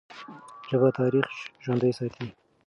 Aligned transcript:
ژبه 0.69 0.89
تاریخ 0.99 1.27
ژوندی 1.63 1.91
ساتي. 1.97 2.27